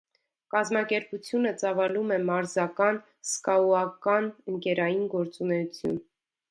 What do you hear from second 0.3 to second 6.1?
Կազմակերպությունը ծավալում է մարզական, սկաուաական, ընկերային գործունեություն։